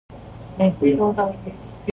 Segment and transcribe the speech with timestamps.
[0.57, 1.57] These mathematical expressions are a little scary